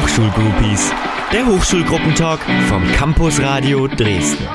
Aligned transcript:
Hochschulgroupies, 0.00 0.94
der 1.30 1.46
Hochschulgruppentag 1.46 2.40
vom 2.70 2.90
Campus 2.92 3.38
Radio 3.38 3.86
Dresden. 3.86 4.48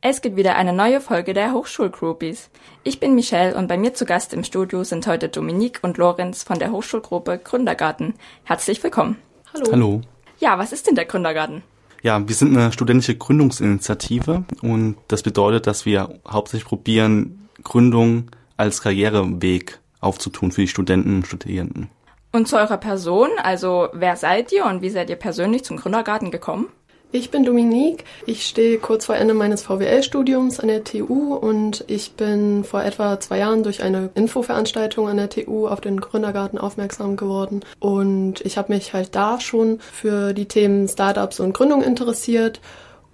Es 0.00 0.20
gibt 0.22 0.36
wieder 0.36 0.56
eine 0.56 0.72
neue 0.72 1.00
Folge 1.00 1.34
der 1.34 1.52
Hochschulgroupies. 1.52 2.50
Ich 2.82 2.98
bin 2.98 3.14
Michelle 3.14 3.56
und 3.56 3.68
bei 3.68 3.78
mir 3.78 3.94
zu 3.94 4.06
Gast 4.06 4.34
im 4.34 4.42
Studio 4.42 4.82
sind 4.82 5.06
heute 5.06 5.28
Dominique 5.28 5.78
und 5.82 5.98
Lorenz 5.98 6.42
von 6.42 6.58
der 6.58 6.72
Hochschulgruppe 6.72 7.38
Gründergarten. 7.38 8.14
Herzlich 8.42 8.82
willkommen. 8.82 9.18
Hallo. 9.54 9.66
Hallo. 9.70 10.00
Ja, 10.40 10.58
was 10.58 10.72
ist 10.72 10.88
denn 10.88 10.96
der 10.96 11.04
Gründergarten? 11.04 11.62
Ja, 12.02 12.26
wir 12.26 12.34
sind 12.34 12.56
eine 12.56 12.72
studentische 12.72 13.16
Gründungsinitiative 13.16 14.42
und 14.62 14.96
das 15.06 15.22
bedeutet, 15.22 15.68
dass 15.68 15.86
wir 15.86 16.18
hauptsächlich 16.28 16.68
probieren, 16.68 17.48
Gründung 17.62 18.32
als 18.56 18.82
Karriereweg 18.82 19.78
aufzutun 20.00 20.50
für 20.50 20.62
die 20.62 20.68
Studenten 20.68 21.18
und 21.18 21.26
Studierenden. 21.28 21.88
Und 22.30 22.46
zu 22.46 22.56
eurer 22.56 22.76
Person, 22.76 23.28
also 23.42 23.88
wer 23.92 24.16
seid 24.16 24.52
ihr 24.52 24.66
und 24.66 24.82
wie 24.82 24.90
seid 24.90 25.08
ihr 25.08 25.16
persönlich 25.16 25.64
zum 25.64 25.78
Gründergarten 25.78 26.30
gekommen? 26.30 26.68
Ich 27.10 27.30
bin 27.30 27.42
Dominique. 27.42 28.04
Ich 28.26 28.46
stehe 28.46 28.76
kurz 28.76 29.06
vor 29.06 29.16
Ende 29.16 29.32
meines 29.32 29.62
VWL-Studiums 29.62 30.60
an 30.60 30.68
der 30.68 30.84
TU 30.84 31.34
und 31.34 31.82
ich 31.86 32.12
bin 32.12 32.64
vor 32.64 32.84
etwa 32.84 33.18
zwei 33.18 33.38
Jahren 33.38 33.62
durch 33.62 33.82
eine 33.82 34.10
Infoveranstaltung 34.14 35.08
an 35.08 35.16
der 35.16 35.30
TU 35.30 35.66
auf 35.66 35.80
den 35.80 36.02
Gründergarten 36.02 36.58
aufmerksam 36.58 37.16
geworden. 37.16 37.60
Und 37.80 38.42
ich 38.42 38.58
habe 38.58 38.74
mich 38.74 38.92
halt 38.92 39.14
da 39.14 39.40
schon 39.40 39.80
für 39.80 40.34
die 40.34 40.44
Themen 40.44 40.86
Startups 40.86 41.40
und 41.40 41.54
Gründung 41.54 41.82
interessiert 41.82 42.60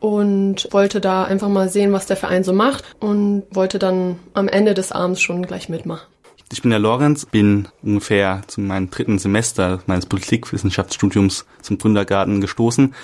und 0.01 0.67
wollte 0.73 1.01
da 1.01 1.23
einfach 1.23 1.49
mal 1.49 1.69
sehen, 1.69 1.93
was 1.93 2.07
der 2.07 2.17
Verein 2.17 2.43
so 2.43 2.53
macht 2.53 2.85
und 2.99 3.45
wollte 3.53 3.79
dann 3.79 4.19
am 4.35 4.49
Ende 4.49 4.75
des 4.75 4.91
Abends 4.91 5.21
schon 5.21 5.47
gleich 5.47 5.69
mitmachen. 5.69 6.14
Ich 6.55 6.63
bin 6.63 6.71
der 6.71 6.79
Lorenz, 6.79 7.27
bin 7.27 7.67
ungefähr 7.83 8.43
zu 8.47 8.61
meinem 8.61 8.89
dritten 8.89 9.19
Semester 9.19 9.83
meines 9.87 10.07
Politikwissenschaftsstudiums 10.07 11.47
zum 11.61 11.79
Gründergarten 11.79 12.41
gestoßen. 12.41 12.95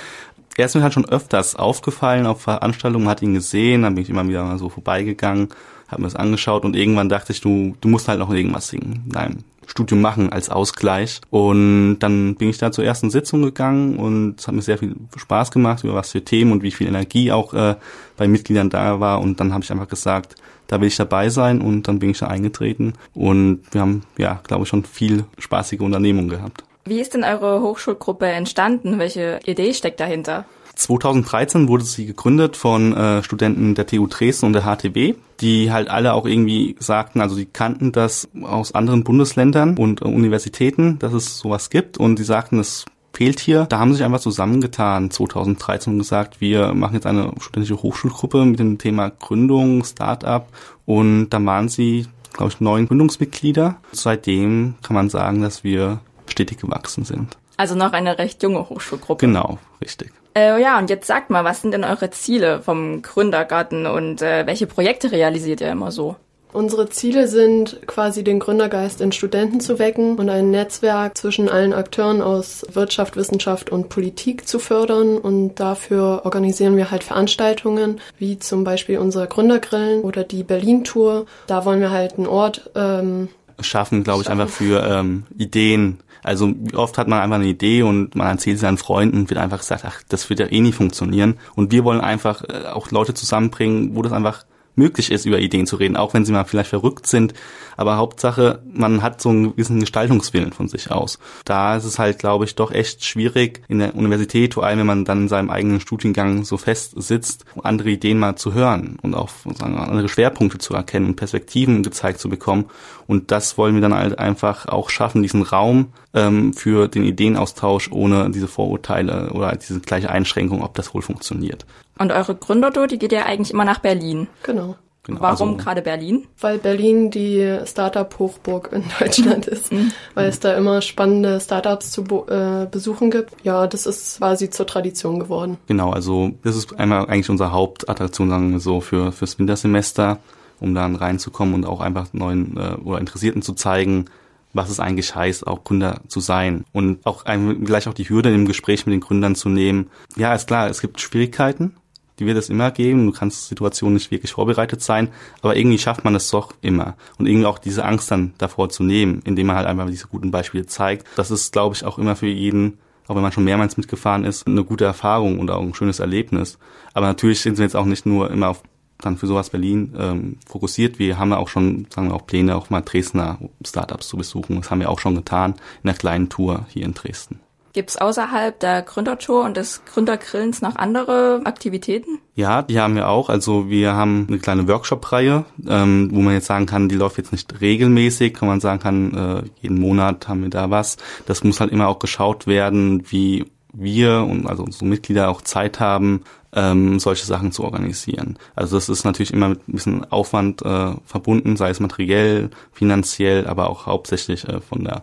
Er 0.56 0.66
ist 0.66 0.76
mir 0.76 0.84
halt 0.84 0.94
schon 0.94 1.08
öfters 1.08 1.56
aufgefallen 1.56 2.26
auf 2.26 2.42
Veranstaltungen, 2.42 3.08
hat 3.08 3.22
ihn 3.22 3.34
gesehen, 3.34 3.82
dann 3.82 3.96
bin 3.96 4.04
ich 4.04 4.10
immer 4.10 4.28
wieder 4.28 4.44
mal 4.44 4.56
so 4.56 4.68
vorbeigegangen, 4.68 5.48
habe 5.88 6.02
mir 6.02 6.06
das 6.06 6.14
angeschaut 6.14 6.64
und 6.64 6.76
irgendwann 6.76 7.08
dachte 7.08 7.32
ich, 7.32 7.40
du, 7.40 7.74
du 7.80 7.88
musst 7.88 8.06
halt 8.06 8.20
noch 8.20 8.32
irgendwas 8.32 8.72
in 8.72 9.08
deinem 9.08 9.38
Studium 9.66 10.00
machen 10.00 10.32
als 10.32 10.48
Ausgleich. 10.48 11.20
Und 11.30 11.98
dann 11.98 12.36
bin 12.36 12.50
ich 12.50 12.58
da 12.58 12.70
zur 12.70 12.84
ersten 12.84 13.10
Sitzung 13.10 13.42
gegangen 13.42 13.96
und 13.96 14.38
es 14.38 14.46
hat 14.46 14.54
mir 14.54 14.62
sehr 14.62 14.78
viel 14.78 14.94
Spaß 15.16 15.50
gemacht, 15.50 15.82
über 15.82 15.94
was 15.94 16.12
für 16.12 16.24
Themen 16.24 16.52
und 16.52 16.62
wie 16.62 16.70
viel 16.70 16.86
Energie 16.86 17.32
auch 17.32 17.52
äh, 17.52 17.74
bei 18.16 18.28
Mitgliedern 18.28 18.70
da 18.70 19.00
war. 19.00 19.20
Und 19.20 19.40
dann 19.40 19.52
habe 19.52 19.64
ich 19.64 19.72
einfach 19.72 19.88
gesagt, 19.88 20.36
da 20.70 20.80
will 20.80 20.86
ich 20.86 20.96
dabei 20.96 21.28
sein 21.30 21.60
und 21.60 21.88
dann 21.88 21.98
bin 21.98 22.10
ich 22.10 22.20
da 22.20 22.28
eingetreten 22.28 22.92
und 23.12 23.62
wir 23.72 23.80
haben, 23.80 24.04
ja, 24.16 24.40
glaube 24.46 24.62
ich, 24.62 24.68
schon 24.68 24.84
viel 24.84 25.24
spaßige 25.38 25.80
Unternehmungen 25.80 26.28
gehabt. 26.28 26.62
Wie 26.84 27.00
ist 27.00 27.14
denn 27.14 27.24
eure 27.24 27.60
Hochschulgruppe 27.60 28.26
entstanden? 28.26 29.00
Welche 29.00 29.40
Idee 29.44 29.74
steckt 29.74 29.98
dahinter? 29.98 30.44
2013 30.76 31.66
wurde 31.66 31.84
sie 31.84 32.06
gegründet 32.06 32.56
von 32.56 32.96
äh, 32.96 33.22
Studenten 33.24 33.74
der 33.74 33.86
TU 33.86 34.06
Dresden 34.06 34.46
und 34.46 34.52
der 34.52 34.62
HTB, 34.62 35.16
die 35.40 35.72
halt 35.72 35.90
alle 35.90 36.14
auch 36.14 36.24
irgendwie 36.24 36.76
sagten, 36.78 37.20
also 37.20 37.34
die 37.34 37.46
kannten 37.46 37.90
das 37.90 38.28
aus 38.42 38.72
anderen 38.72 39.02
Bundesländern 39.02 39.76
und 39.76 40.02
äh, 40.02 40.04
Universitäten, 40.04 41.00
dass 41.00 41.12
es 41.12 41.38
sowas 41.38 41.68
gibt 41.68 41.98
und 41.98 42.18
die 42.18 42.24
sagten, 42.24 42.60
es 42.60 42.86
fehlt 43.20 43.38
hier. 43.38 43.66
Da 43.66 43.78
haben 43.78 43.90
sie 43.90 43.96
sich 43.96 44.06
einfach 44.06 44.20
zusammengetan 44.20 45.10
2013 45.10 45.92
und 45.92 45.98
gesagt, 45.98 46.40
wir 46.40 46.72
machen 46.72 46.94
jetzt 46.94 47.04
eine 47.04 47.32
studentische 47.38 47.82
Hochschulgruppe 47.82 48.46
mit 48.46 48.58
dem 48.58 48.78
Thema 48.78 49.10
Gründung, 49.10 49.84
Start-up 49.84 50.48
und 50.86 51.28
da 51.28 51.44
waren 51.44 51.68
sie, 51.68 52.06
glaube 52.32 52.50
ich, 52.50 52.60
neun 52.60 52.88
Gründungsmitglieder. 52.88 53.76
Seitdem 53.92 54.76
kann 54.82 54.94
man 54.94 55.10
sagen, 55.10 55.42
dass 55.42 55.64
wir 55.64 56.00
stetig 56.28 56.60
gewachsen 56.60 57.04
sind. 57.04 57.36
Also 57.58 57.74
noch 57.74 57.92
eine 57.92 58.16
recht 58.16 58.42
junge 58.42 58.66
Hochschulgruppe. 58.70 59.26
Genau, 59.26 59.58
richtig. 59.82 60.12
Äh, 60.34 60.62
ja, 60.62 60.78
und 60.78 60.88
jetzt 60.88 61.06
sagt 61.06 61.28
mal, 61.28 61.44
was 61.44 61.60
sind 61.60 61.72
denn 61.72 61.84
eure 61.84 62.08
Ziele 62.08 62.62
vom 62.62 63.02
Gründergarten 63.02 63.84
und 63.84 64.22
äh, 64.22 64.46
welche 64.46 64.66
Projekte 64.66 65.12
realisiert 65.12 65.60
ihr 65.60 65.70
immer 65.70 65.90
so? 65.90 66.16
Unsere 66.52 66.88
Ziele 66.88 67.28
sind 67.28 67.78
quasi 67.86 68.24
den 68.24 68.40
Gründergeist 68.40 69.00
in 69.00 69.12
Studenten 69.12 69.60
zu 69.60 69.78
wecken 69.78 70.16
und 70.16 70.28
ein 70.28 70.50
Netzwerk 70.50 71.16
zwischen 71.16 71.48
allen 71.48 71.72
Akteuren 71.72 72.22
aus 72.22 72.66
Wirtschaft, 72.72 73.16
Wissenschaft 73.16 73.70
und 73.70 73.88
Politik 73.88 74.48
zu 74.48 74.58
fördern. 74.58 75.18
Und 75.18 75.56
dafür 75.56 76.22
organisieren 76.24 76.76
wir 76.76 76.90
halt 76.90 77.04
Veranstaltungen, 77.04 78.00
wie 78.18 78.38
zum 78.38 78.64
Beispiel 78.64 78.98
unser 78.98 79.26
Gründergrillen 79.26 80.02
oder 80.02 80.24
die 80.24 80.42
Berlin-Tour. 80.42 81.26
Da 81.46 81.64
wollen 81.64 81.80
wir 81.80 81.90
halt 81.90 82.18
einen 82.18 82.26
Ort 82.26 82.70
ähm, 82.74 83.28
schaffen, 83.60 84.02
glaube 84.02 84.22
ich, 84.22 84.30
einfach 84.30 84.48
für 84.48 84.84
ähm, 84.84 85.24
Ideen. 85.36 85.98
Also 86.22 86.52
oft 86.74 86.98
hat 86.98 87.08
man 87.08 87.20
einfach 87.20 87.36
eine 87.36 87.46
Idee 87.46 87.82
und 87.82 88.14
man 88.14 88.26
erzählt 88.26 88.58
sie 88.58 88.66
an 88.66 88.76
Freunden 88.76 89.20
und 89.20 89.30
wird 89.30 89.40
einfach 89.40 89.58
gesagt, 89.58 89.84
ach, 89.86 90.02
das 90.08 90.28
wird 90.28 90.40
ja 90.40 90.46
eh 90.46 90.60
nie 90.60 90.72
funktionieren. 90.72 91.38
Und 91.54 91.72
wir 91.72 91.84
wollen 91.84 92.00
einfach 92.00 92.42
äh, 92.42 92.66
auch 92.66 92.90
Leute 92.90 93.14
zusammenbringen, 93.14 93.94
wo 93.94 94.02
das 94.02 94.12
einfach 94.12 94.44
möglich 94.74 95.10
ist, 95.10 95.26
über 95.26 95.38
Ideen 95.38 95.66
zu 95.66 95.76
reden, 95.76 95.96
auch 95.96 96.14
wenn 96.14 96.24
sie 96.24 96.32
mal 96.32 96.44
vielleicht 96.44 96.70
verrückt 96.70 97.06
sind. 97.06 97.34
Aber 97.76 97.96
Hauptsache, 97.96 98.62
man 98.72 99.02
hat 99.02 99.20
so 99.20 99.30
einen 99.30 99.52
gewissen 99.52 99.80
Gestaltungswillen 99.80 100.52
von 100.52 100.68
sich 100.68 100.90
aus. 100.90 101.18
Da 101.44 101.76
ist 101.76 101.84
es 101.84 101.98
halt, 101.98 102.18
glaube 102.18 102.44
ich, 102.44 102.54
doch 102.54 102.72
echt 102.72 103.04
schwierig 103.04 103.62
in 103.68 103.78
der 103.78 103.94
Universität, 103.94 104.54
vor 104.54 104.64
allem 104.64 104.80
wenn 104.80 104.86
man 104.86 105.04
dann 105.04 105.22
in 105.22 105.28
seinem 105.28 105.50
eigenen 105.50 105.80
Studiengang 105.80 106.44
so 106.44 106.58
fest 106.58 106.92
sitzt, 106.96 107.44
andere 107.62 107.90
Ideen 107.90 108.18
mal 108.18 108.36
zu 108.36 108.52
hören 108.52 108.98
und 109.02 109.14
auch 109.14 109.30
sagen, 109.54 109.78
andere 109.78 110.08
Schwerpunkte 110.08 110.58
zu 110.58 110.74
erkennen 110.74 111.06
und 111.06 111.16
Perspektiven 111.16 111.82
gezeigt 111.82 112.20
zu 112.20 112.28
bekommen. 112.28 112.66
Und 113.06 113.30
das 113.30 113.56
wollen 113.58 113.74
wir 113.74 113.82
dann 113.82 113.94
halt 113.94 114.18
einfach 114.18 114.66
auch 114.66 114.90
schaffen, 114.90 115.22
diesen 115.22 115.42
Raum 115.42 115.92
ähm, 116.14 116.52
für 116.52 116.88
den 116.88 117.04
Ideenaustausch 117.04 117.90
ohne 117.90 118.30
diese 118.30 118.48
Vorurteile 118.48 119.30
oder 119.32 119.54
diese 119.56 119.80
gleiche 119.80 120.10
Einschränkung, 120.10 120.62
ob 120.62 120.74
das 120.74 120.94
wohl 120.94 121.02
funktioniert. 121.02 121.66
Und 122.00 122.12
eure 122.12 122.34
Gründertour, 122.34 122.86
die 122.86 122.98
geht 122.98 123.12
ja 123.12 123.26
eigentlich 123.26 123.52
immer 123.52 123.66
nach 123.66 123.80
Berlin. 123.80 124.26
Genau. 124.42 124.76
Genau, 125.02 125.20
Warum 125.22 125.52
also, 125.52 125.64
gerade 125.64 125.82
Berlin? 125.82 126.26
Weil 126.40 126.58
Berlin 126.58 127.10
die 127.10 127.58
Startup-Hochburg 127.64 128.70
in 128.72 128.84
Deutschland 128.98 129.46
ist, 129.46 129.72
mhm. 129.72 129.92
weil 130.14 130.28
es 130.28 130.40
da 130.40 130.54
immer 130.54 130.82
spannende 130.82 131.40
Startups 131.40 131.90
zu 131.90 132.02
äh, 132.28 132.66
besuchen 132.70 133.10
gibt. 133.10 133.34
Ja, 133.42 133.66
das 133.66 133.86
ist 133.86 134.18
quasi 134.18 134.50
zur 134.50 134.66
Tradition 134.66 135.18
geworden. 135.18 135.56
Genau, 135.66 135.90
also 135.90 136.32
das 136.42 136.56
ist 136.56 136.78
einmal 136.78 137.06
eigentlich 137.06 137.30
unsere 137.30 137.52
Hauptattraktion, 137.52 138.28
sagen 138.28 138.52
wir 138.52 138.60
so, 138.60 138.80
für 138.80 139.10
fürs 139.10 139.38
Wintersemester, 139.38 140.18
um 140.58 140.74
dann 140.74 140.96
reinzukommen 140.96 141.54
und 141.54 141.64
auch 141.64 141.80
einfach 141.80 142.12
neuen 142.12 142.56
äh, 142.58 142.74
oder 142.84 142.98
Interessierten 142.98 143.40
zu 143.40 143.54
zeigen, 143.54 144.06
was 144.52 144.68
es 144.68 144.80
eigentlich 144.80 145.14
heißt, 145.14 145.46
auch 145.46 145.64
Gründer 145.64 146.00
zu 146.08 146.20
sein 146.20 146.64
und 146.72 147.06
auch 147.06 147.24
gleich 147.24 147.88
auch 147.88 147.94
die 147.94 148.08
Hürde 148.08 148.34
im 148.34 148.46
Gespräch 148.46 148.84
mit 148.84 148.92
den 148.92 149.00
Gründern 149.00 149.34
zu 149.34 149.48
nehmen. 149.48 149.90
Ja, 150.16 150.34
ist 150.34 150.48
klar, 150.48 150.68
es 150.68 150.80
gibt 150.80 151.00
Schwierigkeiten, 151.00 151.76
die 152.20 152.26
wird 152.26 152.36
es 152.36 152.50
immer 152.50 152.70
geben. 152.70 153.06
Du 153.06 153.12
kannst 153.12 153.48
Situationen 153.48 153.94
nicht 153.94 154.10
wirklich 154.10 154.32
vorbereitet 154.32 154.82
sein, 154.82 155.08
aber 155.42 155.56
irgendwie 155.56 155.78
schafft 155.78 156.04
man 156.04 156.14
es 156.14 156.30
doch 156.30 156.54
immer. 156.60 156.94
Und 157.18 157.26
irgendwie 157.26 157.46
auch 157.46 157.58
diese 157.58 157.84
Angst 157.84 158.10
dann 158.10 158.34
davor 158.38 158.68
zu 158.68 158.82
nehmen, 158.82 159.22
indem 159.24 159.48
man 159.48 159.56
halt 159.56 159.66
einfach 159.66 159.86
diese 159.86 160.06
guten 160.06 160.30
Beispiele 160.30 160.66
zeigt. 160.66 161.06
Das 161.16 161.30
ist, 161.30 161.52
glaube 161.52 161.74
ich, 161.74 161.84
auch 161.84 161.98
immer 161.98 162.14
für 162.14 162.26
jeden, 162.26 162.78
auch 163.08 163.16
wenn 163.16 163.22
man 163.22 163.32
schon 163.32 163.44
mehrmals 163.44 163.76
mitgefahren 163.76 164.24
ist, 164.24 164.46
eine 164.46 164.64
gute 164.64 164.84
Erfahrung 164.84 165.38
und 165.38 165.50
auch 165.50 165.62
ein 165.62 165.74
schönes 165.74 165.98
Erlebnis. 165.98 166.58
Aber 166.92 167.06
natürlich 167.06 167.40
sind 167.40 167.58
wir 167.58 167.64
jetzt 167.64 167.76
auch 167.76 167.86
nicht 167.86 168.06
nur 168.06 168.30
immer 168.30 168.48
auf 168.50 168.62
dann 168.98 169.16
für 169.16 169.26
sowas 169.26 169.48
Berlin 169.48 169.94
ähm, 169.98 170.36
fokussiert. 170.46 170.98
Wir 170.98 171.18
haben 171.18 171.30
ja 171.30 171.38
auch 171.38 171.48
schon, 171.48 171.86
sagen 171.88 172.08
wir 172.08 172.14
auch 172.14 172.26
Pläne, 172.26 172.54
auch 172.54 172.68
mal 172.68 172.82
Dresdner 172.82 173.38
Startups 173.66 174.08
zu 174.08 174.18
besuchen. 174.18 174.56
Das 174.56 174.70
haben 174.70 174.80
wir 174.80 174.90
auch 174.90 175.00
schon 175.00 175.14
getan 175.14 175.54
in 175.82 175.88
einer 175.88 175.98
kleinen 175.98 176.28
Tour 176.28 176.66
hier 176.68 176.84
in 176.84 176.92
Dresden. 176.92 177.39
Gibt 177.72 177.90
es 177.90 177.96
außerhalb 177.96 178.58
der 178.58 178.82
Gründertour 178.82 179.44
und 179.44 179.56
des 179.56 179.84
Gründergrillens 179.84 180.60
noch 180.60 180.74
andere 180.74 181.40
Aktivitäten? 181.44 182.18
Ja, 182.34 182.62
die 182.62 182.80
haben 182.80 182.96
wir 182.96 183.08
auch. 183.08 183.28
Also 183.28 183.68
wir 183.68 183.92
haben 183.92 184.26
eine 184.28 184.38
kleine 184.38 184.66
Workshop-Reihe, 184.66 185.44
ähm, 185.68 186.10
wo 186.12 186.20
man 186.20 186.34
jetzt 186.34 186.46
sagen 186.46 186.66
kann, 186.66 186.88
die 186.88 186.96
läuft 186.96 187.18
jetzt 187.18 187.30
nicht 187.30 187.60
regelmäßig, 187.60 188.34
kann 188.34 188.48
man 188.48 188.60
sagen 188.60 188.80
kann, 188.80 189.14
äh, 189.14 189.42
jeden 189.60 189.78
Monat 189.78 190.26
haben 190.26 190.42
wir 190.42 190.50
da 190.50 190.70
was. 190.70 190.96
Das 191.26 191.44
muss 191.44 191.60
halt 191.60 191.70
immer 191.70 191.86
auch 191.86 192.00
geschaut 192.00 192.48
werden, 192.48 193.04
wie 193.10 193.44
wir 193.72 194.26
und 194.28 194.46
also 194.46 194.64
unsere 194.64 194.86
Mitglieder 194.86 195.28
auch 195.28 195.42
Zeit 195.42 195.78
haben, 195.78 196.24
ähm, 196.52 196.98
solche 196.98 197.24
Sachen 197.24 197.52
zu 197.52 197.62
organisieren. 197.62 198.36
Also 198.56 198.76
das 198.76 198.88
ist 198.88 199.04
natürlich 199.04 199.32
immer 199.32 199.48
mit 199.48 199.68
ein 199.68 199.72
bisschen 199.72 200.10
Aufwand 200.10 200.62
äh, 200.62 200.94
verbunden, 201.04 201.56
sei 201.56 201.70
es 201.70 201.78
materiell, 201.78 202.50
finanziell, 202.72 203.46
aber 203.46 203.70
auch 203.70 203.86
hauptsächlich 203.86 204.48
äh, 204.48 204.60
von 204.60 204.82
der 204.82 205.02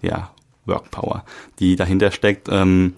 ja, 0.00 0.30
Workpower, 0.68 1.24
die 1.58 1.76
dahinter 1.76 2.10
steckt. 2.10 2.48
Ähm, 2.50 2.94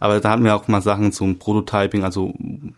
aber 0.00 0.18
da 0.18 0.30
hatten 0.30 0.42
wir 0.42 0.56
auch 0.56 0.66
mal 0.66 0.82
Sachen 0.82 1.12
zum 1.12 1.38
Prototyping, 1.38 2.02
also 2.02 2.34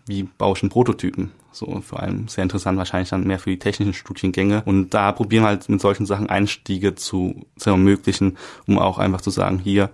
wie 0.07 0.25
baue 0.25 0.57
ich 0.57 0.63
einen 0.63 0.69
Prototypen. 0.69 1.33
So 1.53 1.81
vor 1.81 2.01
allem 2.01 2.29
sehr 2.29 2.43
interessant, 2.43 2.77
wahrscheinlich 2.77 3.09
dann 3.09 3.27
mehr 3.27 3.39
für 3.39 3.51
die 3.51 3.59
technischen 3.59 3.95
Studiengänge. 3.95 4.63
Und 4.67 4.91
da 4.91 5.13
probieren 5.13 5.45
wir 5.45 5.49
halt 5.49 5.69
mit 5.69 5.81
solchen 5.81 6.05
Sachen 6.05 6.29
Einstiege 6.29 6.97
zu, 6.97 7.47
zu 7.57 7.71
ermöglichen, 7.71 8.37
um 8.67 8.79
auch 8.79 8.99
einfach 8.99 9.23
zu 9.23 9.31
sagen, 9.31 9.59
hier, 9.59 9.89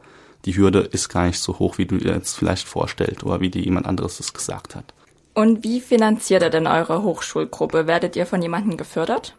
die 0.44 0.56
Hürde 0.56 0.80
ist 0.80 1.08
gar 1.08 1.26
nicht 1.26 1.38
so 1.38 1.58
hoch, 1.58 1.78
wie 1.78 1.86
du 1.86 1.98
dir 1.98 2.14
jetzt 2.14 2.36
vielleicht 2.36 2.66
vorstellst 2.66 3.22
oder 3.22 3.40
wie 3.40 3.50
dir 3.50 3.62
jemand 3.62 3.86
anderes 3.86 4.16
das 4.16 4.32
gesagt 4.32 4.74
hat. 4.74 4.94
Und 5.34 5.62
wie 5.62 5.80
finanziert 5.80 6.42
ihr 6.42 6.50
denn 6.50 6.66
eure 6.66 7.02
Hochschulgruppe? 7.02 7.86
Werdet 7.86 8.16
ihr 8.16 8.26
von 8.26 8.42
jemandem 8.42 8.76
gefördert? 8.76 9.36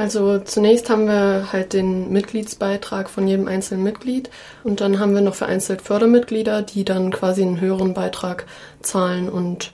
Also 0.00 0.38
zunächst 0.38 0.88
haben 0.88 1.04
wir 1.08 1.52
halt 1.52 1.74
den 1.74 2.10
Mitgliedsbeitrag 2.10 3.10
von 3.10 3.28
jedem 3.28 3.48
einzelnen 3.48 3.82
Mitglied 3.84 4.30
und 4.64 4.80
dann 4.80 4.98
haben 4.98 5.12
wir 5.14 5.20
noch 5.20 5.34
vereinzelt 5.34 5.82
Fördermitglieder, 5.82 6.62
die 6.62 6.86
dann 6.86 7.10
quasi 7.12 7.42
einen 7.42 7.60
höheren 7.60 7.92
Beitrag 7.92 8.46
zahlen 8.80 9.28
und 9.28 9.72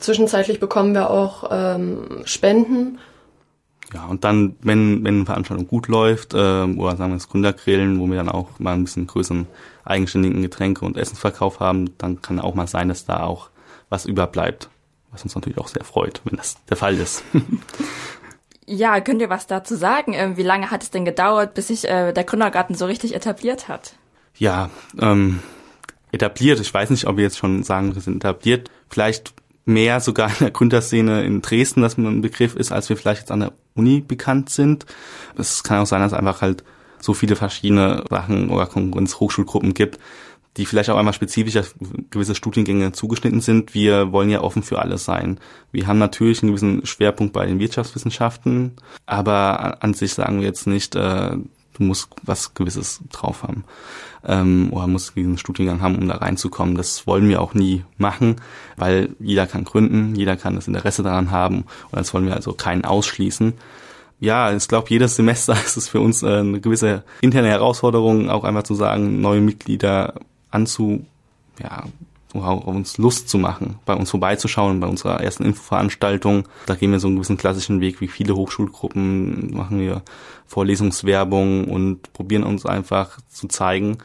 zwischenzeitlich 0.00 0.60
bekommen 0.60 0.92
wir 0.92 1.08
auch 1.08 1.48
ähm, 1.50 2.20
Spenden. 2.26 2.98
Ja, 3.94 4.04
und 4.04 4.24
dann, 4.24 4.56
wenn, 4.60 5.02
wenn 5.02 5.14
eine 5.14 5.24
Veranstaltung 5.24 5.66
gut 5.66 5.88
läuft, 5.88 6.34
äh, 6.34 6.36
oder 6.36 6.96
sagen 6.96 7.12
wir 7.12 7.16
das 7.16 7.30
Gründergrillen, 7.30 7.98
wo 7.98 8.06
wir 8.06 8.16
dann 8.16 8.28
auch 8.28 8.58
mal 8.58 8.74
ein 8.74 8.84
bisschen 8.84 9.06
größeren 9.06 9.46
eigenständigen 9.82 10.42
Getränke- 10.42 10.84
und 10.84 10.98
Essensverkauf 10.98 11.58
haben, 11.58 11.96
dann 11.96 12.20
kann 12.20 12.38
auch 12.38 12.54
mal 12.54 12.66
sein, 12.66 12.90
dass 12.90 13.06
da 13.06 13.22
auch 13.22 13.48
was 13.88 14.04
überbleibt. 14.04 14.68
Was 15.10 15.22
uns 15.22 15.34
natürlich 15.34 15.56
auch 15.56 15.68
sehr 15.68 15.84
freut, 15.84 16.20
wenn 16.24 16.36
das 16.36 16.62
der 16.68 16.76
Fall 16.76 16.96
ist. 16.98 17.24
Ja, 18.70 19.00
könnt 19.00 19.22
ihr 19.22 19.30
was 19.30 19.46
dazu 19.46 19.76
sagen? 19.76 20.12
Ähm, 20.12 20.36
wie 20.36 20.42
lange 20.42 20.70
hat 20.70 20.82
es 20.82 20.90
denn 20.90 21.06
gedauert, 21.06 21.54
bis 21.54 21.68
sich 21.68 21.88
äh, 21.88 22.12
der 22.12 22.24
Gründergarten 22.24 22.74
so 22.74 22.84
richtig 22.84 23.14
etabliert 23.14 23.66
hat? 23.66 23.94
Ja, 24.36 24.68
ähm, 25.00 25.40
etabliert. 26.12 26.60
Ich 26.60 26.72
weiß 26.72 26.90
nicht, 26.90 27.06
ob 27.06 27.16
wir 27.16 27.24
jetzt 27.24 27.38
schon 27.38 27.62
sagen, 27.62 27.94
wir 27.94 28.02
sind 28.02 28.16
etabliert. 28.16 28.70
Vielleicht 28.90 29.32
mehr 29.64 30.00
sogar 30.00 30.28
in 30.28 30.36
der 30.40 30.50
Gründerszene 30.50 31.24
in 31.24 31.40
Dresden, 31.40 31.80
dass 31.80 31.96
man 31.96 32.18
ein 32.18 32.20
Begriff 32.20 32.56
ist, 32.56 32.70
als 32.70 32.90
wir 32.90 32.98
vielleicht 32.98 33.22
jetzt 33.22 33.30
an 33.30 33.40
der 33.40 33.52
Uni 33.74 34.02
bekannt 34.02 34.50
sind. 34.50 34.84
Es 35.38 35.62
kann 35.62 35.80
auch 35.80 35.86
sein, 35.86 36.02
dass 36.02 36.12
es 36.12 36.18
einfach 36.18 36.42
halt 36.42 36.62
so 37.00 37.14
viele 37.14 37.36
verschiedene 37.36 38.04
Sachen 38.10 38.50
oder 38.50 38.66
Konkurrenz-Hochschulgruppen 38.66 39.72
gibt, 39.72 39.98
die 40.58 40.66
vielleicht 40.66 40.90
auch 40.90 40.98
einmal 40.98 41.14
spezifisch 41.14 41.56
auf 41.56 41.74
gewisse 42.10 42.34
Studiengänge 42.34 42.92
zugeschnitten 42.92 43.40
sind. 43.40 43.74
Wir 43.74 44.12
wollen 44.12 44.28
ja 44.28 44.40
offen 44.42 44.62
für 44.62 44.80
alles 44.80 45.04
sein. 45.04 45.38
Wir 45.72 45.86
haben 45.86 45.98
natürlich 45.98 46.42
einen 46.42 46.50
gewissen 46.50 46.84
Schwerpunkt 46.84 47.32
bei 47.32 47.46
den 47.46 47.60
Wirtschaftswissenschaften, 47.60 48.72
aber 49.06 49.82
an 49.82 49.94
sich 49.94 50.12
sagen 50.12 50.40
wir 50.40 50.46
jetzt 50.46 50.66
nicht, 50.66 50.96
äh, 50.96 51.30
du 51.30 51.82
musst 51.82 52.10
was 52.24 52.54
Gewisses 52.54 53.00
drauf 53.12 53.44
haben 53.44 53.64
ähm, 54.24 54.68
oder 54.72 54.88
musst 54.88 55.14
diesen 55.14 55.38
Studiengang 55.38 55.80
haben, 55.80 55.96
um 55.96 56.08
da 56.08 56.16
reinzukommen. 56.16 56.74
Das 56.74 57.06
wollen 57.06 57.28
wir 57.28 57.40
auch 57.40 57.54
nie 57.54 57.84
machen, 57.96 58.36
weil 58.76 59.10
jeder 59.20 59.46
kann 59.46 59.62
gründen, 59.62 60.16
jeder 60.16 60.36
kann 60.36 60.56
das 60.56 60.66
Interesse 60.66 61.04
daran 61.04 61.30
haben 61.30 61.58
und 61.90 61.98
das 61.98 62.12
wollen 62.12 62.26
wir 62.26 62.34
also 62.34 62.52
keinen 62.52 62.84
ausschließen 62.84 63.54
ja, 64.20 64.52
ich 64.52 64.66
glaube, 64.68 64.88
jedes 64.90 65.16
Semester 65.16 65.52
ist 65.64 65.76
es 65.76 65.88
für 65.88 66.00
uns 66.00 66.22
äh, 66.22 66.38
eine 66.38 66.60
gewisse 66.60 67.04
interne 67.20 67.48
Herausforderung, 67.48 68.30
auch 68.30 68.44
einmal 68.44 68.64
zu 68.64 68.74
sagen, 68.74 69.20
neue 69.20 69.40
Mitglieder 69.40 70.14
anzu, 70.50 71.04
ja, 71.60 71.84
uns 72.34 72.98
Lust 72.98 73.28
zu 73.28 73.38
machen, 73.38 73.78
bei 73.86 73.94
uns 73.94 74.10
vorbeizuschauen, 74.10 74.80
bei 74.80 74.86
unserer 74.86 75.20
ersten 75.22 75.44
Infoveranstaltung. 75.44 76.46
Da 76.66 76.74
gehen 76.74 76.92
wir 76.92 77.00
so 77.00 77.08
einen 77.08 77.16
gewissen 77.16 77.38
klassischen 77.38 77.80
Weg, 77.80 78.00
wie 78.00 78.08
viele 78.08 78.36
Hochschulgruppen, 78.36 79.56
machen 79.56 79.80
wir 79.80 80.02
Vorlesungswerbung 80.46 81.64
und 81.64 82.12
probieren 82.12 82.44
uns 82.44 82.66
einfach 82.66 83.18
zu 83.28 83.48
zeigen 83.48 83.98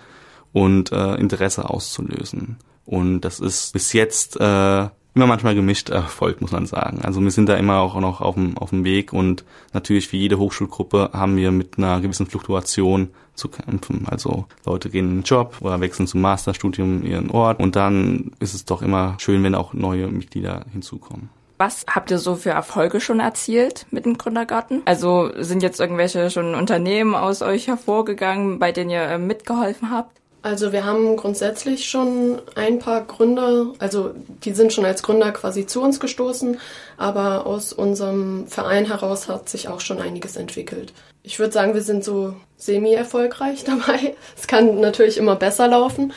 und 0.54 0.92
äh, 0.92 1.16
Interesse 1.16 1.70
auszulösen. 1.70 2.58
Und 2.86 3.22
das 3.22 3.40
ist 3.40 3.74
bis 3.74 3.94
jetzt 3.94 4.40
äh, 4.40 4.88
immer 5.16 5.28
manchmal 5.28 5.56
gemischt 5.56 5.90
erfolgt, 5.90 6.42
muss 6.42 6.52
man 6.52 6.66
sagen. 6.66 7.02
Also 7.04 7.22
wir 7.22 7.32
sind 7.32 7.48
da 7.48 7.56
immer 7.56 7.80
auch 7.80 7.96
noch 8.00 8.22
auf 8.22 8.36
dem, 8.36 8.58
auf 8.58 8.72
dem 8.72 8.84
Weg 8.84 9.14
und 9.14 9.44
natürlich 9.74 10.12
wie 10.12 10.18
jede 10.18 10.40
Hochschulgruppe 10.40 11.12
haben 11.14 11.38
wir 11.38 11.52
mit 11.52 11.78
einer 11.78 12.02
gewissen 12.02 12.26
Fluktuation 12.26 13.10
zu 13.36 13.50
kämpfen. 13.50 14.08
Also 14.10 14.46
Leute 14.66 14.90
gehen 14.90 15.10
in 15.10 15.16
den 15.18 15.24
Job 15.24 15.58
oder 15.62 15.82
wechseln 15.82 16.08
zum 16.08 16.22
Masterstudium 16.22 17.04
ihren 17.04 17.30
Ort 17.30 17.60
und 17.60 17.76
dann 17.76 18.32
ist 18.40 18.54
es 18.54 18.66
doch 18.66 18.82
immer 18.82 19.16
schön, 19.20 19.44
wenn 19.44 19.56
auch 19.56 19.74
neue 19.74 20.08
Mitglieder 20.08 20.66
hinzukommen. 20.72 21.30
Was 21.58 21.86
habt 21.88 22.12
ihr 22.12 22.18
so 22.18 22.36
für 22.36 22.50
Erfolge 22.50 23.00
schon 23.00 23.20
erzielt 23.20 23.86
mit 23.92 24.06
dem 24.06 24.18
Gründergarten? 24.18 24.82
Also 24.86 25.32
sind 25.38 25.62
jetzt 25.64 25.80
irgendwelche 25.80 26.30
schon 26.30 26.56
Unternehmen 26.56 27.16
aus 27.16 27.42
euch 27.42 27.68
hervorgegangen, 27.68 28.60
bei 28.60 28.72
denen 28.72 28.90
ihr 28.90 29.04
äh, 29.04 29.18
mitgeholfen 29.18 29.92
habt? 29.92 30.20
Also 30.44 30.74
wir 30.74 30.84
haben 30.84 31.16
grundsätzlich 31.16 31.90
schon 31.90 32.42
ein 32.56 32.78
paar 32.78 33.06
Gründer, 33.06 33.68
also 33.80 34.12
die 34.44 34.52
sind 34.52 34.74
schon 34.74 34.84
als 34.84 35.02
Gründer 35.02 35.32
quasi 35.32 35.66
zu 35.66 35.82
uns 35.82 36.02
gestoßen, 36.02 36.60
aber 36.98 37.48
aus 37.48 37.72
unserem 37.72 38.46
Verein 38.48 38.86
heraus 38.86 39.30
hat 39.30 39.48
sich 39.48 39.70
auch 39.70 39.80
schon 39.80 40.02
einiges 40.02 40.36
entwickelt. 40.36 40.92
Ich 41.24 41.40
würde 41.40 41.54
sagen, 41.54 41.74
wir 41.74 41.82
sind 41.82 42.04
so 42.04 42.36
semi-erfolgreich 42.58 43.64
dabei. 43.66 44.18
Es 44.38 44.46
kann 44.46 44.82
natürlich 44.82 45.18
immer 45.18 45.38
besser 45.38 45.70
laufen, 45.70 46.12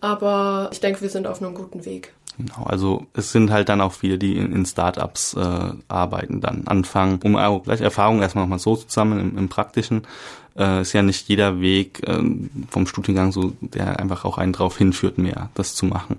aber 0.00 0.70
ich 0.72 0.80
denke, 0.80 1.02
wir 1.02 1.10
sind 1.10 1.26
auf 1.26 1.42
einem 1.42 1.54
guten 1.54 1.84
Weg. 1.84 2.14
Genau, 2.38 2.64
also 2.64 3.06
es 3.14 3.32
sind 3.32 3.50
halt 3.50 3.68
dann 3.68 3.80
auch 3.80 3.92
viele, 3.92 4.18
die 4.18 4.36
in, 4.36 4.52
in 4.52 4.66
Startups 4.66 5.34
äh, 5.34 5.70
arbeiten, 5.88 6.40
dann 6.40 6.66
anfangen, 6.66 7.20
um 7.24 7.36
auch 7.36 7.62
gleich 7.62 7.80
Erfahrung 7.80 8.20
erstmal 8.20 8.44
nochmal 8.44 8.58
so 8.58 8.76
zusammen 8.76 9.18
im, 9.18 9.38
im 9.38 9.48
Praktischen. 9.48 10.02
Äh, 10.56 10.82
ist 10.82 10.92
ja 10.92 11.02
nicht 11.02 11.28
jeder 11.28 11.60
Weg 11.60 12.06
äh, 12.06 12.22
vom 12.68 12.86
Studiengang 12.86 13.32
so, 13.32 13.52
der 13.60 13.98
einfach 13.98 14.24
auch 14.24 14.36
einen 14.38 14.52
drauf 14.52 14.76
hinführt, 14.76 15.16
mehr 15.18 15.50
das 15.54 15.74
zu 15.74 15.86
machen. 15.86 16.18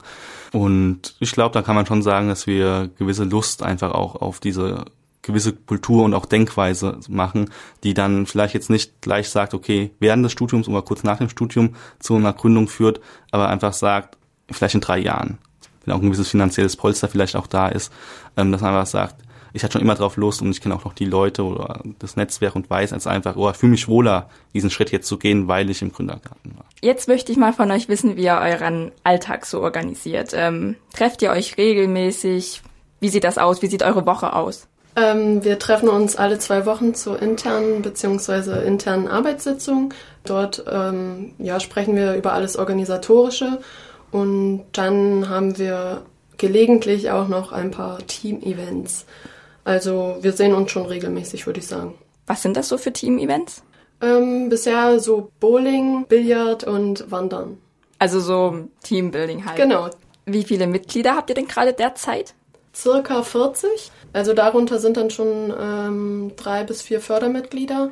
Und 0.54 1.16
ich 1.20 1.32
glaube, 1.32 1.54
da 1.54 1.62
kann 1.62 1.76
man 1.76 1.86
schon 1.86 2.02
sagen, 2.02 2.30
dass 2.30 2.48
wir 2.48 2.90
gewisse 2.98 3.24
Lust 3.24 3.62
einfach 3.62 3.92
auch 3.92 4.16
auf 4.16 4.40
diese 4.40 4.86
gewisse 5.22 5.54
Kultur 5.54 6.06
und 6.06 6.14
auch 6.14 6.26
Denkweise 6.26 7.00
machen, 7.10 7.52
die 7.84 7.94
dann 7.94 8.26
vielleicht 8.26 8.54
jetzt 8.54 8.70
nicht 8.70 9.02
gleich 9.02 9.30
sagt, 9.30 9.54
okay, 9.54 9.92
während 10.00 10.24
des 10.24 10.32
Studiums 10.32 10.70
oder 10.70 10.82
kurz 10.82 11.04
nach 11.04 11.18
dem 11.18 11.28
Studium 11.28 11.76
zu 12.00 12.16
einer 12.16 12.32
Gründung 12.32 12.70
führt, 12.70 13.02
aber 13.32 13.50
einfach 13.50 13.74
sagt, 13.74 14.18
vielleicht 14.50 14.76
in 14.76 14.82
drei 14.82 15.00
Jahren 15.00 15.38
wenn 15.88 15.96
auch 15.96 16.00
ein 16.02 16.06
gewisses 16.06 16.30
finanzielles 16.30 16.76
Polster 16.76 17.08
vielleicht 17.08 17.36
auch 17.36 17.48
da 17.48 17.70
ist, 17.70 17.92
ähm, 18.36 18.52
dass 18.52 18.62
man 18.62 18.76
einfach 18.76 18.86
sagt, 18.86 19.16
ich 19.54 19.64
hatte 19.64 19.74
schon 19.74 19.82
immer 19.82 19.96
drauf 19.96 20.18
Lust 20.18 20.42
und 20.42 20.52
ich 20.52 20.62
kenne 20.62 20.76
auch 20.76 20.86
noch 20.86 20.94
die 20.94 21.06
Leute 21.06 21.44
oder 21.44 21.82
das 22.00 22.16
Netzwerk 22.16 22.56
und 22.56 22.70
weiß 22.70 22.94
als 22.94 23.08
einfach, 23.08 23.36
oh, 23.38 23.50
ich 23.50 23.56
fühle 23.56 23.72
mich 23.72 23.88
wohler, 23.88 24.30
diesen 24.54 24.70
Schritt 24.70 24.92
jetzt 24.92 25.08
zu 25.08 25.18
gehen, 25.18 25.48
weil 25.48 25.70
ich 25.70 25.82
im 25.82 25.92
Gründergarten 25.92 26.56
war. 26.58 26.66
Jetzt 26.82 27.08
möchte 27.08 27.32
ich 27.32 27.38
mal 27.38 27.54
von 27.54 27.72
euch 27.72 27.90
wissen, 27.90 28.18
wie 28.18 28.26
ihr 28.26 28.40
euren 28.40 28.92
Alltag 29.04 29.46
so 29.46 29.62
organisiert. 29.62 30.32
Ähm, 30.34 30.76
trefft 30.94 31.22
ihr 31.22 31.32
euch 31.32 31.58
regelmäßig? 31.58 32.62
Wie 33.00 33.10
sieht 33.10 33.24
das 33.24 33.38
aus? 33.38 33.62
Wie 33.62 33.68
sieht 33.68 33.84
eure 33.84 34.06
Woche 34.06 34.34
aus? 34.34 34.68
Ähm, 34.96 35.44
wir 35.44 35.60
treffen 35.60 35.90
uns 35.90 36.16
alle 36.16 36.40
zwei 36.40 36.66
Wochen 36.66 36.94
zur 36.94 37.22
internen 37.22 37.84
bzw. 37.84 38.66
internen 38.66 39.08
Arbeitssitzung. 39.08 39.94
Dort 40.24 40.66
ähm, 40.70 41.34
ja, 41.38 41.60
sprechen 41.60 41.96
wir 41.96 42.16
über 42.16 42.34
alles 42.34 42.58
Organisatorische 42.58 43.60
und 44.12 44.66
dann 44.74 45.30
haben 45.30 45.58
wir 45.58 46.04
gelegentlich 46.38 47.12
auch 47.12 47.28
noch 47.28 47.52
ein 47.52 47.72
paar 47.72 48.00
Team-Events. 48.06 49.06
Also 49.64 50.18
wir 50.22 50.34
sehen 50.34 50.54
uns 50.54 50.72
schon 50.72 50.86
regelmäßig, 50.86 51.46
würde 51.46 51.60
ich 51.60 51.68
sagen. 51.68 51.96
Was 52.26 52.42
sind 52.42 52.56
das 52.56 52.70
so 52.70 52.78
für 52.78 52.94
Team-Events? 52.94 53.64
Ähm, 54.02 54.50
bisher 54.50 55.00
so 55.00 55.32
Bowling, 55.40 56.06
Billard 56.08 56.64
und 56.64 57.10
Wandern. 57.10 57.58
Also 58.00 58.20
so 58.20 58.68
Teambuilding 58.84 59.46
halt. 59.46 59.58
Genau. 59.58 59.90
Wie 60.26 60.44
viele 60.44 60.68
Mitglieder 60.68 61.16
habt 61.16 61.30
ihr 61.30 61.36
denn 61.36 61.48
gerade 61.48 61.74
derzeit? 61.74 62.36
Circa 62.76 63.24
40. 63.24 63.92
Also 64.14 64.34
darunter 64.34 64.78
sind 64.80 64.98
dann 64.98 65.10
schon 65.10 65.54
ähm, 65.60 66.32
drei 66.36 66.64
bis 66.64 66.82
vier 66.82 67.02
Fördermitglieder. 67.02 67.92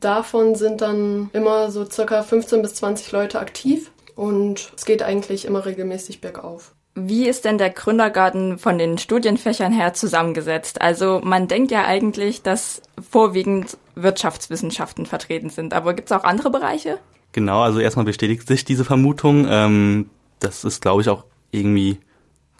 Davon 0.00 0.56
sind 0.56 0.80
dann 0.80 1.30
immer 1.32 1.70
so 1.70 1.84
circa 1.84 2.22
15 2.22 2.60
bis 2.60 2.74
20 2.74 3.12
Leute 3.12 3.38
aktiv 3.38 3.92
und 4.16 4.72
es 4.76 4.84
geht 4.84 5.02
eigentlich 5.02 5.44
immer 5.44 5.64
regelmäßig 5.64 6.20
bergauf. 6.20 6.72
Wie 6.94 7.28
ist 7.28 7.44
denn 7.44 7.58
der 7.58 7.68
Gründergarten 7.70 8.58
von 8.58 8.78
den 8.78 8.96
Studienfächern 8.96 9.70
her 9.70 9.92
zusammengesetzt? 9.92 10.80
Also 10.80 11.20
man 11.22 11.46
denkt 11.46 11.70
ja 11.70 11.84
eigentlich, 11.84 12.42
dass 12.42 12.80
vorwiegend 13.10 13.76
Wirtschaftswissenschaften 13.94 15.04
vertreten 15.04 15.50
sind, 15.50 15.74
aber 15.74 15.92
gibt 15.92 16.10
es 16.10 16.16
auch 16.16 16.24
andere 16.24 16.50
Bereiche? 16.50 16.98
Genau, 17.32 17.60
also 17.60 17.80
erstmal 17.80 18.06
bestätigt 18.06 18.48
sich 18.48 18.64
diese 18.64 18.86
Vermutung. 18.86 19.46
Ähm, 19.48 20.08
das 20.40 20.64
ist, 20.64 20.80
glaube 20.80 21.02
ich, 21.02 21.10
auch 21.10 21.24
irgendwie 21.50 21.98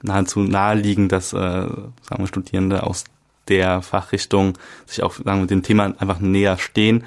nahezu 0.03 0.41
naheliegend, 0.41 1.13
dass 1.13 1.33
äh, 1.33 1.37
sagen 1.37 1.97
wir, 2.19 2.27
Studierende 2.27 2.83
aus 2.83 3.05
der 3.49 3.81
Fachrichtung 3.81 4.59
sich 4.85 5.03
auch 5.03 5.15
sagen 5.15 5.41
wir, 5.41 5.47
dem 5.47 5.63
Thema 5.63 5.95
einfach 5.99 6.21
näher 6.21 6.59
stehen 6.59 7.05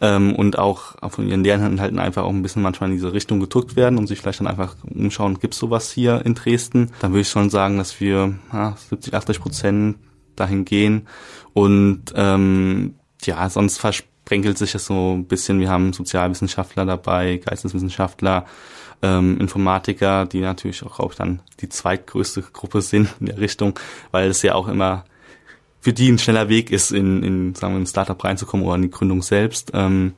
ähm, 0.00 0.34
und 0.34 0.58
auch 0.58 0.96
von 1.10 1.28
ihren 1.28 1.44
Lehrinhalten 1.44 1.98
einfach 1.98 2.24
auch 2.24 2.30
ein 2.30 2.42
bisschen 2.42 2.62
manchmal 2.62 2.90
in 2.90 2.96
diese 2.96 3.12
Richtung 3.12 3.40
gedrückt 3.40 3.76
werden 3.76 3.98
und 3.98 4.06
sich 4.06 4.20
vielleicht 4.20 4.40
dann 4.40 4.46
einfach 4.46 4.76
umschauen, 4.82 5.38
gibt 5.38 5.54
es 5.54 5.60
sowas 5.60 5.90
hier 5.90 6.24
in 6.24 6.34
Dresden? 6.34 6.90
Dann 7.00 7.12
würde 7.12 7.22
ich 7.22 7.28
schon 7.28 7.50
sagen, 7.50 7.78
dass 7.78 8.00
wir 8.00 8.34
ja, 8.52 8.76
70, 8.76 9.14
80 9.14 9.40
Prozent 9.40 9.96
dahin 10.36 10.64
gehen 10.64 11.08
und 11.52 12.04
ähm, 12.14 12.94
ja, 13.24 13.48
sonst 13.50 13.78
versprenkelt 13.78 14.58
sich 14.58 14.72
das 14.72 14.86
so 14.86 15.16
ein 15.16 15.24
bisschen. 15.24 15.58
Wir 15.58 15.70
haben 15.70 15.92
Sozialwissenschaftler 15.92 16.86
dabei, 16.86 17.38
Geisteswissenschaftler, 17.44 18.46
ähm, 19.02 19.40
Informatiker, 19.40 20.26
die 20.26 20.40
natürlich 20.40 20.84
auch, 20.84 20.96
glaube 20.96 21.12
ich, 21.12 21.18
dann 21.18 21.40
die 21.60 21.68
zweitgrößte 21.68 22.42
Gruppe 22.52 22.82
sind 22.82 23.08
in 23.20 23.26
der 23.26 23.38
Richtung, 23.38 23.78
weil 24.12 24.28
es 24.28 24.42
ja 24.42 24.54
auch 24.54 24.68
immer 24.68 25.04
für 25.80 25.92
die 25.92 26.10
ein 26.10 26.18
schneller 26.18 26.48
Weg 26.48 26.70
ist, 26.70 26.90
in, 26.90 27.22
in 27.22 27.54
sagen 27.54 27.74
wir, 27.74 27.80
ein 27.80 27.86
Startup 27.86 28.22
reinzukommen 28.22 28.66
oder 28.66 28.76
in 28.76 28.82
die 28.82 28.90
Gründung 28.90 29.22
selbst. 29.22 29.70
Ähm, 29.74 30.12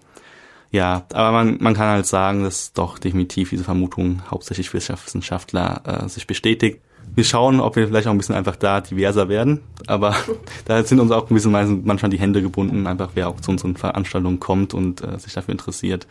ja, 0.71 1.05
aber 1.13 1.33
man, 1.33 1.59
man 1.61 1.75
kann 1.75 1.89
halt 1.89 2.07
sagen, 2.07 2.45
dass 2.45 2.73
doch 2.73 2.99
definitiv 2.99 3.51
diese 3.51 3.65
Vermutung 3.65 4.23
hauptsächlich 4.31 4.73
Wirtschaftswissenschaftler 4.73 6.05
äh, 6.05 6.09
sich 6.09 6.27
bestätigt. 6.27 6.81
wir 7.15 7.25
schauen, 7.25 7.61
ob 7.61 7.75
wir 7.75 7.89
vielleicht 7.89 8.07
auch 8.07 8.13
ein 8.13 8.19
bisschen 8.19 8.37
einfach 8.37 8.57
da 8.57 8.81
diverser 8.81 9.29
werden. 9.29 9.61
Aber 9.89 10.15
da 10.67 10.83
sind 10.85 11.01
uns 11.01 11.11
auch 11.11 11.29
ein 11.29 11.35
bisschen 11.35 11.53
manchmal 11.85 12.11
die 12.11 12.21
Hände 12.21 12.41
gebunden, 12.41 12.87
einfach 12.87 13.11
wer 13.15 13.29
auch 13.29 13.41
zu 13.41 13.51
unseren 13.51 13.77
Veranstaltungen 13.77 14.39
kommt 14.39 14.73
und 14.73 15.03
äh, 15.03 15.19
sich 15.19 15.33
dafür 15.33 15.53
interessiert. 15.53 16.07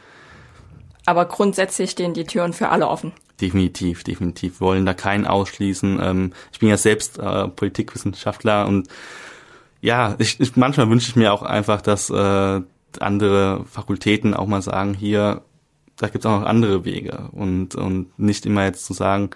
Aber 1.06 1.25
grundsätzlich 1.25 1.91
stehen 1.91 2.13
die 2.13 2.25
Türen 2.25 2.53
für 2.53 2.70
alle 2.70 2.88
offen. 2.88 3.13
Definitiv, 3.39 4.03
definitiv. 4.03 4.60
Wir 4.60 4.68
wollen 4.68 4.86
da 4.86 4.94
keinen 4.94 5.25
ausschließen. 5.25 6.00
Ähm, 6.01 6.34
ich 6.51 6.60
bin 6.60 6.68
ja 6.68 6.77
selbst 6.77 7.18
äh, 7.18 7.48
Politikwissenschaftler 7.48 8.68
und 8.68 8.89
ja, 9.81 10.15
ich, 10.19 10.39
ich, 10.39 10.55
manchmal 10.55 10.89
wünsche 10.89 11.09
ich 11.09 11.15
mir 11.15 11.33
auch 11.33 11.43
einfach, 11.43 11.81
dass 11.81 12.09
äh, 12.09 12.62
andere 13.00 13.65
Fakultäten 13.65 14.33
auch 14.33 14.48
mal 14.48 14.62
sagen, 14.62 14.93
hier, 14.93 15.41
da 15.98 16.07
gibt 16.07 16.25
es 16.25 16.25
auch 16.25 16.39
noch 16.39 16.48
andere 16.48 16.86
Wege 16.86 17.29
und, 17.31 17.75
und 17.75 18.17
nicht 18.17 18.45
immer 18.45 18.63
jetzt 18.65 18.86
zu 18.86 18.93
sagen, 18.93 19.29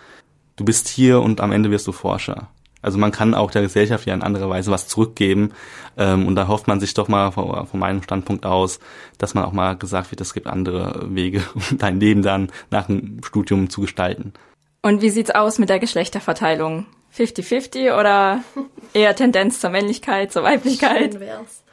du 0.55 0.65
bist 0.65 0.88
hier 0.88 1.21
und 1.21 1.41
am 1.41 1.51
Ende 1.51 1.71
wirst 1.71 1.88
du 1.88 1.91
Forscher. 1.91 2.50
Also 2.83 2.97
man 2.97 3.12
kann 3.12 3.33
auch 3.33 3.50
der 3.50 3.62
Gesellschaft 3.62 4.05
ja 4.05 4.13
in 4.13 4.21
anderer 4.21 4.50
Weise 4.50 4.69
was 4.69 4.88
zurückgeben. 4.89 5.53
Ähm, 5.97 6.27
und 6.27 6.35
da 6.35 6.47
hofft 6.47 6.67
man 6.67 6.81
sich 6.81 6.93
doch 6.93 7.07
mal 7.07 7.31
von, 7.31 7.65
von, 7.65 7.79
meinem 7.79 8.03
Standpunkt 8.03 8.45
aus, 8.45 8.79
dass 9.17 9.33
man 9.33 9.45
auch 9.45 9.53
mal 9.53 9.77
gesagt 9.77 10.12
wird, 10.12 10.19
es 10.19 10.33
gibt 10.33 10.47
andere 10.47 11.07
Wege, 11.09 11.43
um 11.55 11.77
dein 11.77 12.00
Leben 12.00 12.21
dann 12.21 12.51
nach 12.69 12.88
dem 12.88 13.23
Studium 13.23 13.69
zu 13.69 13.81
gestalten. 13.81 14.33
Und 14.81 15.01
wie 15.01 15.09
sieht's 15.09 15.31
aus 15.31 15.59
mit 15.59 15.69
der 15.69 15.79
Geschlechterverteilung? 15.79 16.85
50-50 17.15 17.98
oder 18.00 18.43
eher 18.93 19.15
Tendenz 19.15 19.60
zur 19.60 19.70
Männlichkeit, 19.70 20.32
zur 20.32 20.43
Weiblichkeit? 20.43 21.13
Schön 21.13 21.20
wär's. 21.20 21.63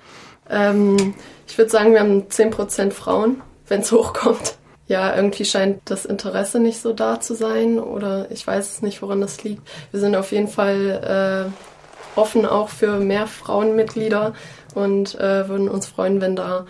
Ähm, 0.49 1.15
ich 1.47 1.57
würde 1.57 1.71
sagen, 1.71 1.93
wir 1.93 2.01
haben 2.01 2.29
10% 2.29 2.91
Frauen, 2.93 3.41
wenn's 3.67 3.93
hochkommt 3.93 4.57
ja, 4.91 5.15
irgendwie 5.15 5.45
scheint 5.45 5.83
das 5.85 6.05
Interesse 6.05 6.59
nicht 6.59 6.81
so 6.81 6.93
da 6.93 7.21
zu 7.21 7.35
sein 7.35 7.79
oder 7.79 8.29
ich 8.33 8.45
weiß 8.45 8.73
es 8.73 8.83
nicht, 8.83 9.03
woran 9.03 9.21
das 9.21 9.45
liegt. 9.45 9.63
Wir 9.93 10.01
sind 10.01 10.17
auf 10.17 10.33
jeden 10.33 10.49
Fall 10.49 11.53
äh, 11.55 12.19
offen 12.19 12.45
auch 12.45 12.69
für 12.69 12.99
mehr 12.99 13.29
Frauenmitglieder 13.29 14.35
und 14.75 15.15
äh, 15.15 15.49
würden 15.49 15.69
uns 15.69 15.87
freuen, 15.87 16.21
wenn 16.21 16.35
da 16.35 16.67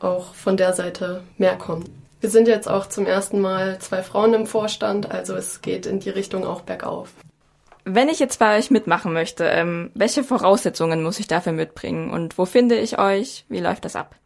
auch 0.00 0.34
von 0.34 0.58
der 0.58 0.74
Seite 0.74 1.22
mehr 1.38 1.56
kommt. 1.56 1.88
Wir 2.20 2.28
sind 2.28 2.46
jetzt 2.46 2.68
auch 2.68 2.84
zum 2.90 3.06
ersten 3.06 3.40
Mal 3.40 3.78
zwei 3.78 4.02
Frauen 4.02 4.34
im 4.34 4.46
Vorstand, 4.46 5.10
also 5.10 5.34
es 5.34 5.62
geht 5.62 5.86
in 5.86 5.98
die 5.98 6.10
Richtung 6.10 6.46
auch 6.46 6.60
bergauf. 6.60 7.08
Wenn 7.88 8.08
ich 8.08 8.18
jetzt 8.18 8.40
bei 8.40 8.58
euch 8.58 8.72
mitmachen 8.72 9.12
möchte, 9.12 9.44
ähm, 9.44 9.92
welche 9.94 10.24
Voraussetzungen 10.24 11.04
muss 11.04 11.20
ich 11.20 11.28
dafür 11.28 11.52
mitbringen 11.52 12.10
und 12.10 12.36
wo 12.36 12.44
finde 12.44 12.76
ich 12.76 12.98
euch? 12.98 13.44
Wie 13.48 13.60
läuft 13.60 13.84
das 13.84 13.94
ab? 13.94 14.16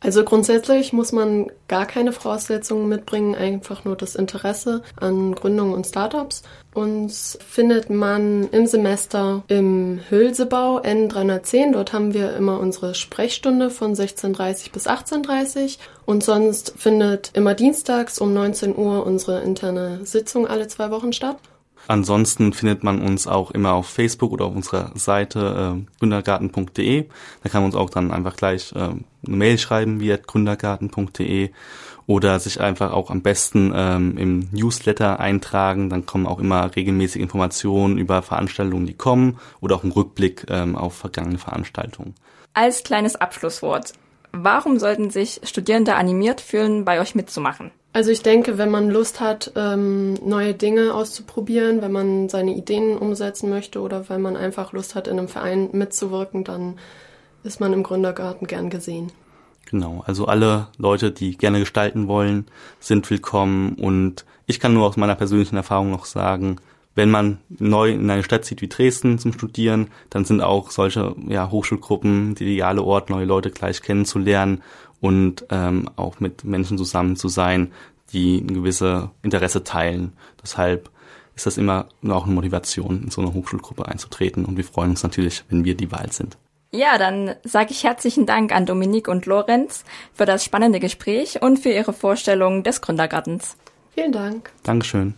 Also 0.00 0.22
grundsätzlich 0.24 0.92
muss 0.92 1.10
man 1.10 1.50
gar 1.68 1.86
keine 1.86 2.12
Voraussetzungen 2.12 2.86
mitbringen, 2.86 3.34
einfach 3.34 3.86
nur 3.86 3.96
das 3.96 4.14
Interesse 4.14 4.82
an 5.00 5.34
Gründungen 5.34 5.72
und 5.72 5.86
Startups. 5.86 6.42
Uns 6.74 7.38
findet 7.48 7.88
man 7.88 8.48
im 8.50 8.66
Semester 8.66 9.42
im 9.48 10.00
Hülsebau 10.10 10.80
N310. 10.82 11.72
Dort 11.72 11.94
haben 11.94 12.12
wir 12.12 12.36
immer 12.36 12.60
unsere 12.60 12.94
Sprechstunde 12.94 13.70
von 13.70 13.94
16.30 13.94 14.70
bis 14.70 14.86
18.30 14.86 15.78
und 16.04 16.22
sonst 16.22 16.74
findet 16.76 17.30
immer 17.32 17.54
dienstags 17.54 18.18
um 18.18 18.34
19 18.34 18.76
Uhr 18.76 19.06
unsere 19.06 19.40
interne 19.40 20.04
Sitzung 20.04 20.46
alle 20.46 20.68
zwei 20.68 20.90
Wochen 20.90 21.14
statt. 21.14 21.38
Ansonsten 21.88 22.52
findet 22.52 22.84
man 22.84 23.00
uns 23.00 23.26
auch 23.26 23.50
immer 23.50 23.72
auf 23.72 23.88
Facebook 23.88 24.32
oder 24.32 24.44
auf 24.44 24.54
unserer 24.54 24.92
Seite 24.94 25.78
äh, 25.78 25.98
gründergarten.de. 25.98 27.06
Da 27.42 27.48
kann 27.48 27.62
man 27.62 27.70
uns 27.70 27.76
auch 27.76 27.88
dann 27.88 28.12
einfach 28.12 28.36
gleich 28.36 28.72
äh, 28.72 28.78
eine 28.78 29.02
Mail 29.22 29.56
schreiben 29.56 29.98
via 29.98 30.18
gründergarten.de 30.18 31.50
oder 32.06 32.40
sich 32.40 32.60
einfach 32.60 32.92
auch 32.92 33.10
am 33.10 33.22
besten 33.22 33.72
ähm, 33.74 34.18
im 34.18 34.48
Newsletter 34.52 35.18
eintragen. 35.18 35.88
Dann 35.88 36.04
kommen 36.04 36.26
auch 36.26 36.40
immer 36.40 36.76
regelmäßig 36.76 37.22
Informationen 37.22 37.96
über 37.96 38.20
Veranstaltungen, 38.20 38.86
die 38.86 38.94
kommen 38.94 39.38
oder 39.62 39.76
auch 39.76 39.82
ein 39.82 39.90
Rückblick 39.90 40.44
ähm, 40.50 40.76
auf 40.76 40.94
vergangene 40.94 41.38
Veranstaltungen. 41.38 42.14
Als 42.52 42.82
kleines 42.82 43.16
Abschlusswort. 43.16 43.94
Warum 44.32 44.78
sollten 44.78 45.08
sich 45.08 45.40
Studierende 45.44 45.94
animiert 45.94 46.42
fühlen, 46.42 46.84
bei 46.84 47.00
euch 47.00 47.14
mitzumachen? 47.14 47.70
Also 47.92 48.10
ich 48.10 48.22
denke, 48.22 48.58
wenn 48.58 48.70
man 48.70 48.90
Lust 48.90 49.20
hat, 49.20 49.52
ähm, 49.56 50.14
neue 50.24 50.54
Dinge 50.54 50.94
auszuprobieren, 50.94 51.80
wenn 51.82 51.92
man 51.92 52.28
seine 52.28 52.54
Ideen 52.54 52.96
umsetzen 52.98 53.48
möchte 53.48 53.80
oder 53.80 54.08
wenn 54.08 54.20
man 54.20 54.36
einfach 54.36 54.72
Lust 54.72 54.94
hat, 54.94 55.08
in 55.08 55.18
einem 55.18 55.28
Verein 55.28 55.70
mitzuwirken, 55.72 56.44
dann 56.44 56.78
ist 57.44 57.60
man 57.60 57.72
im 57.72 57.82
Gründergarten 57.82 58.46
gern 58.46 58.68
gesehen. 58.70 59.10
Genau, 59.70 60.02
also 60.06 60.26
alle 60.26 60.68
Leute, 60.78 61.10
die 61.10 61.36
gerne 61.36 61.60
gestalten 61.60 62.08
wollen, 62.08 62.46
sind 62.80 63.08
willkommen 63.10 63.74
und 63.74 64.24
ich 64.46 64.60
kann 64.60 64.72
nur 64.72 64.86
aus 64.86 64.96
meiner 64.96 65.14
persönlichen 65.14 65.56
Erfahrung 65.56 65.90
noch 65.90 66.06
sagen, 66.06 66.56
wenn 66.98 67.12
man 67.12 67.38
neu 67.48 67.92
in 67.92 68.10
eine 68.10 68.24
Stadt 68.24 68.44
zieht 68.44 68.60
wie 68.60 68.66
Dresden 68.66 69.20
zum 69.20 69.32
Studieren, 69.32 69.86
dann 70.10 70.24
sind 70.24 70.40
auch 70.40 70.72
solche 70.72 71.14
ja, 71.28 71.48
Hochschulgruppen 71.48 72.34
die 72.34 72.54
ideale 72.54 72.82
Ort, 72.82 73.08
neue 73.08 73.24
Leute 73.24 73.52
gleich 73.52 73.82
kennenzulernen 73.82 74.62
und 75.00 75.46
ähm, 75.50 75.88
auch 75.94 76.18
mit 76.18 76.42
Menschen 76.42 76.76
zusammen 76.76 77.14
zu 77.14 77.28
sein, 77.28 77.72
die 78.12 78.38
ein 78.38 78.52
gewisse 78.52 79.10
Interesse 79.22 79.62
teilen. 79.62 80.12
Deshalb 80.42 80.90
ist 81.36 81.46
das 81.46 81.56
immer 81.56 81.86
auch 82.08 82.24
eine 82.24 82.34
Motivation, 82.34 83.04
in 83.04 83.10
so 83.12 83.20
eine 83.20 83.32
Hochschulgruppe 83.32 83.86
einzutreten 83.86 84.44
und 84.44 84.56
wir 84.56 84.64
freuen 84.64 84.90
uns 84.90 85.04
natürlich, 85.04 85.44
wenn 85.50 85.64
wir 85.64 85.76
die 85.76 85.92
Wahl 85.92 86.10
sind. 86.10 86.36
Ja, 86.72 86.98
dann 86.98 87.36
sage 87.44 87.70
ich 87.70 87.84
herzlichen 87.84 88.26
Dank 88.26 88.52
an 88.52 88.66
Dominique 88.66 89.06
und 89.06 89.24
Lorenz 89.24 89.84
für 90.12 90.26
das 90.26 90.44
spannende 90.44 90.80
Gespräch 90.80 91.40
und 91.40 91.60
für 91.60 91.70
ihre 91.70 91.92
Vorstellung 91.92 92.64
des 92.64 92.80
Gründergartens. 92.80 93.56
Vielen 93.94 94.10
Dank. 94.10 94.50
Dankeschön. 94.64 95.14